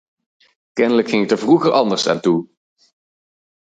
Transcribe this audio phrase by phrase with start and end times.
[0.73, 2.47] Kennelijk ging het er vroeger anders aan toe.